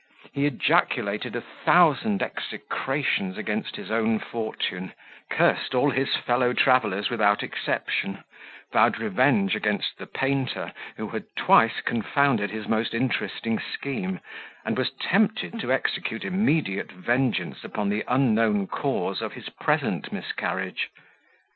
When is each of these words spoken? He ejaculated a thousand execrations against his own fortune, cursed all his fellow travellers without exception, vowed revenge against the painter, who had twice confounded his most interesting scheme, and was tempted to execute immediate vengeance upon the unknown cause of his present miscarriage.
He 0.33 0.47
ejaculated 0.47 1.35
a 1.35 1.43
thousand 1.63 2.23
execrations 2.23 3.37
against 3.37 3.75
his 3.75 3.91
own 3.91 4.17
fortune, 4.17 4.93
cursed 5.29 5.75
all 5.75 5.91
his 5.91 6.15
fellow 6.15 6.53
travellers 6.53 7.11
without 7.11 7.43
exception, 7.43 8.23
vowed 8.73 8.97
revenge 8.97 9.55
against 9.55 9.99
the 9.99 10.07
painter, 10.07 10.73
who 10.97 11.09
had 11.09 11.25
twice 11.35 11.81
confounded 11.81 12.49
his 12.49 12.67
most 12.67 12.95
interesting 12.95 13.59
scheme, 13.59 14.19
and 14.65 14.75
was 14.75 14.89
tempted 14.93 15.59
to 15.59 15.71
execute 15.71 16.23
immediate 16.25 16.91
vengeance 16.91 17.63
upon 17.63 17.89
the 17.89 18.03
unknown 18.07 18.65
cause 18.65 19.21
of 19.21 19.33
his 19.33 19.49
present 19.49 20.11
miscarriage. 20.11 20.89